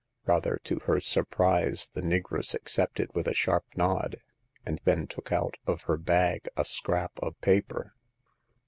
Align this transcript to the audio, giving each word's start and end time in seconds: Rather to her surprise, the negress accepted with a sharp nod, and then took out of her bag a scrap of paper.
Rather 0.25 0.59
to 0.63 0.79
her 0.87 0.99
surprise, 0.99 1.87
the 1.93 2.01
negress 2.01 2.55
accepted 2.55 3.13
with 3.13 3.27
a 3.27 3.35
sharp 3.35 3.65
nod, 3.75 4.15
and 4.65 4.81
then 4.83 5.05
took 5.05 5.31
out 5.31 5.57
of 5.67 5.83
her 5.83 5.95
bag 5.95 6.49
a 6.57 6.65
scrap 6.65 7.11
of 7.19 7.39
paper. 7.41 7.93